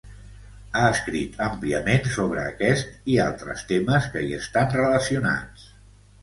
[0.77, 5.69] Ha escrit àmpliament sobre aquest i altres temes que hi estan relacionats.